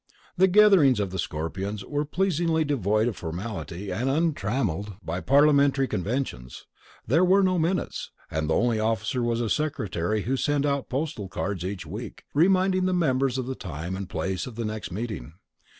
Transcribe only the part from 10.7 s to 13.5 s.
postal cards each week, reminding the members of